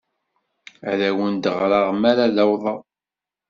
Ad 0.91 0.99
awen-d-ɣreɣ 1.09 1.87
mi 1.99 2.07
ara 2.11 2.25
awḍeɣ. 2.43 2.79